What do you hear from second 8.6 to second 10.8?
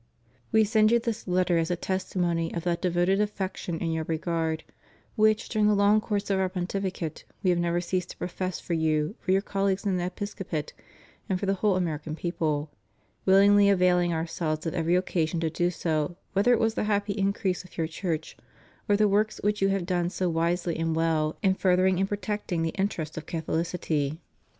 you, for your colleagues in the Episcopate,